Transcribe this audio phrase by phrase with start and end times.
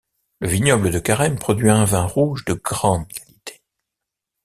[0.39, 3.61] Le vignoble de Carême produit un vin rouge de grande qualité.